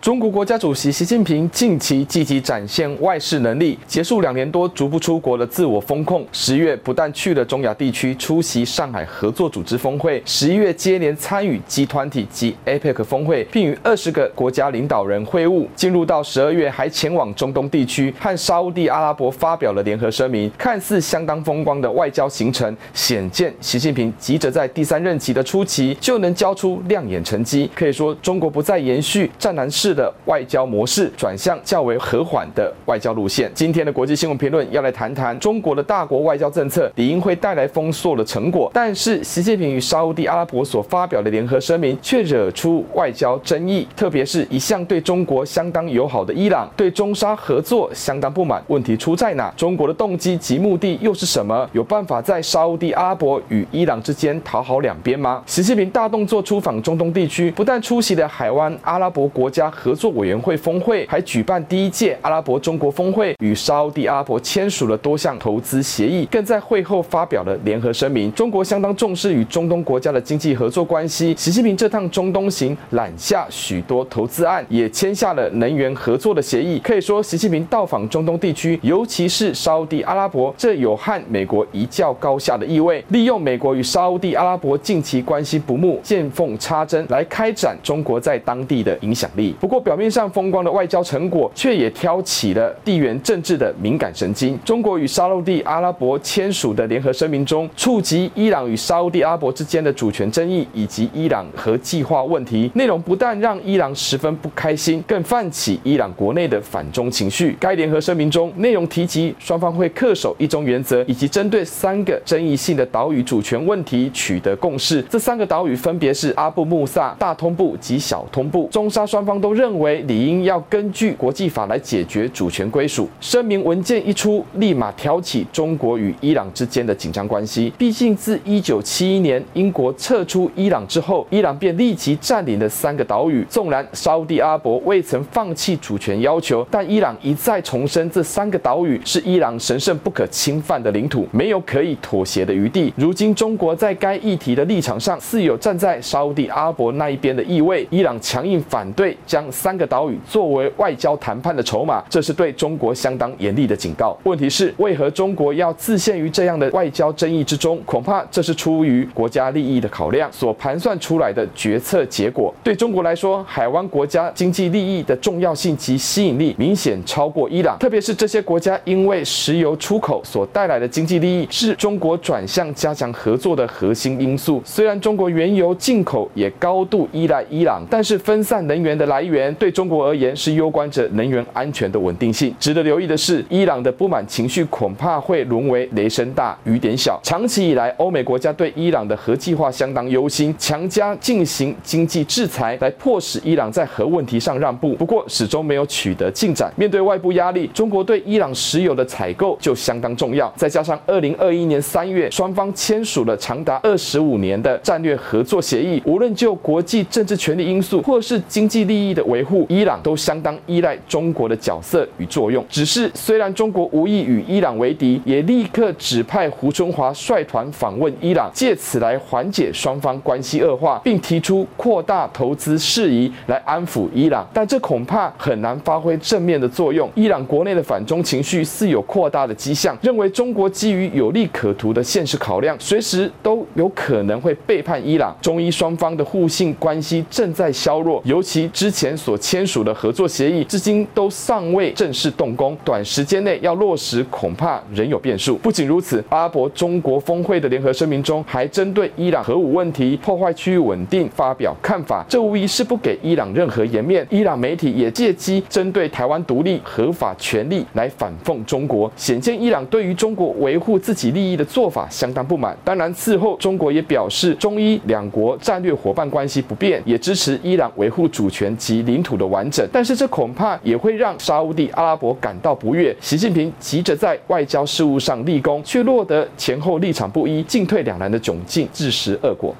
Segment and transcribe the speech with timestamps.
[0.00, 6.26] 中国国家主席习近平近期积极展现外事能力，结束两年多足不出国的自我封控。
[6.32, 15.66] 十月不但去了中亚地区出席上海合作组织峰会，十一月接连参与 G20 及 APEC 峰会，并与二十个国家领导人会晤。
[15.76, 27.70] 进入到十二月，还前往中东地区和沙乌地阿拉伯发表了联合声明，看似相当风光的外交行程，显见习近平急着在第三任期的初期就能交出亮眼成绩。
[27.74, 33.50] 可以说，中国不再延续战狼式的外交模式，转向较为和缓的外交路线。
[33.54, 38.70] 今天的国际新闻评论要来谈谈中国的大国外交政策，理应会带来丰硕的成果。
[38.72, 48.62] 但是，习近平与沙乌地阿拉伯所发表的联合声明却惹出外交争议，特别是一向对中国相当友好的伊朗，对中沙合作相当不满。
[48.68, 49.52] 问题出在哪？
[49.56, 51.68] 中国的动机及目的又是什么？
[51.72, 55.42] 有办法在沙乌地阿拉伯与伊朗之间讨好两边吗？
[55.46, 68.30] 习近平大动作出访中东地区，不但出席了海湾阿拉伯国家合作委员会峰会，还举办第一届阿拉伯中国峰会，与沙地阿拉伯签署了多项投资协议，更在会后发表了联合声明。
[68.32, 71.34] 中国相当重视与中东国家的经济合作关系。
[71.38, 76.78] 习近平这趟中东行揽下许多投资案，也签下了能源合作的协议。
[76.80, 83.02] 可以说，习近平到访中东地区，尤其是沙地阿拉伯，这有和美国一较高下的意味。
[83.08, 89.54] 利用美国与沙地阿拉伯近期关系不睦，见缝插针来开展中国在当地的影响力。
[89.60, 94.58] 不过，表面上风光的外交成果，却也挑起了地缘政治的敏感神经。
[94.64, 107.56] 中国与沙乌地阿拉伯签署的联合声明中，触及伊朗与沙乌地阿拉伯之间的主权争议以及伊朗核计划问题，内容不但让伊朗十分不开心，更泛起伊朗国内的反中情绪。
[107.60, 115.00] 该联合声明中内容提及，双方会恪守一中原则，以及针对三个争议性的岛屿主权问题取得共识。
[115.02, 118.68] 这三个岛屿分别是阿布穆萨、 大通布及小通布。
[118.72, 119.90] 中沙双方都认为。
[120.10, 123.08] 理应要根据国际法来解决主权归属。
[123.20, 127.72] 声明文件一出，立马挑起中国与伊朗之间的紧张关系。
[127.76, 133.44] 毕竟自一九七一年英国撤出伊朗之后，伊朗便立即占领了三个岛屿。
[133.48, 142.92] 纵然沙乌地阿伯未曾放弃主权要求，但伊朗一再重申这三个岛屿是伊朗神圣不可侵犯的领土，没有可以妥协的余地。
[142.96, 150.00] 如今中国在该议题的立场上似有站在沙乌地阿伯那一边的意味，伊朗强硬反对将三个岛。
[150.10, 154.16] 屿作为外交谈判的筹码，这是对中国相当严厉的警告。
[154.24, 157.80] 问题是，为何中国要自陷于这样的外交争议之中？
[157.84, 162.52] 恐怕这是出于国家利益的考量所盘算出来的决策结果。
[162.64, 174.60] 对中国来说，海湾国家经济利益的重要性及吸引力明显超过伊朗，特别是这些国家因为石油出口所带来的经济利益，是中国转向加强合作的核心因素。
[174.64, 182.54] 虽然中国原油进口也高度依赖伊朗，但是分散能源的来源对中国而言是攸关着能源安全的稳定性。
[182.58, 187.20] 值得留意的是，伊朗的不满情绪恐怕会沦为雷声大雨点小。
[187.22, 194.94] 长期以来，欧美国家对伊朗的核计划相当忧心，强加进行经济制裁来迫使伊朗在核问题上让步。
[194.94, 196.72] 不过，始终没有取得进展。
[196.76, 200.52] 面对外部压力，中国对伊朗石油的采购就相当重要。
[200.56, 206.02] 再加上二零二一年三月，双方签署了长达二十五年的战略合作协议。
[206.04, 212.64] 无论就国际政治权力因素，或是经济利益的维护，伊朗都相当依赖中国的角色与作用。
[212.68, 224.46] 只是虽然中国无意与伊朗为敌，也立刻指派胡春华率团访问伊朗，借此来缓解双方关系恶化，并提出扩大投资事宜来安抚伊朗。
[224.52, 227.08] 但这恐怕很难发挥正面的作用。
[227.14, 235.36] 伊朗国内的反中情绪似有扩大的迹象，认为中国基于有利可图的现实考量，随时都有可能会背叛伊朗。
[235.40, 245.56] 中伊双方的互信关系正在削弱，尤其之前所签署的合作协议，至今都尚未正式动工，短时间内要落实恐怕仍有变数。
[245.56, 254.26] 不仅如此，阿拉伯中国峰会的联合声明中还针对伊朗核武问题破坏区域稳定发表看法，这无疑是不给伊朗任何颜面。
[254.30, 262.76] 伊朗媒体也借机针对台湾独立合法权利来反讽中国，显见伊朗对于中国维护自己利益的做法相当不满。
[262.84, 269.86] 当然，此后中国也表示，中伊两国战略伙伴关系不变，也支持伊朗维护主权及领土的完整。
[269.92, 273.14] 但是这恐怕也会让沙乌地阿拉伯感到不悦。
[273.20, 279.74] 习近平急着在外交事务上立功，却落得前后立场不一、进退两难的窘境，自食恶果。